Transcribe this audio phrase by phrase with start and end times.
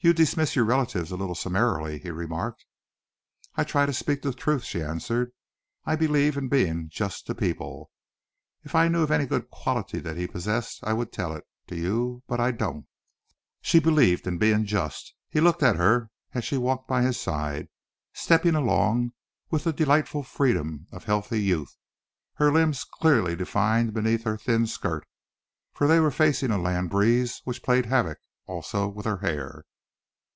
[0.00, 2.64] "You dismiss your relatives a little summarily," he remarked.
[3.56, 5.32] "I try to speak the truth," she answered.
[5.84, 7.90] "I believe in being just to people.
[8.62, 11.74] If I knew of any good quality that he possessed, I would tell it to
[11.76, 12.86] you, but I don't!"
[13.60, 15.14] She believed in being just!
[15.28, 17.66] He looked at her as she walked by his side,
[18.14, 19.10] stepping along
[19.50, 21.76] with the delightful freedom of healthy youth,
[22.34, 25.04] her limbs clearly defined beneath her thin skirt,
[25.74, 29.64] for they were facing a land breeze which played havoc, also, with her hair.